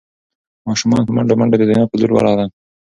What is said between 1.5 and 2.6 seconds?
د نیا په لور ورغلل.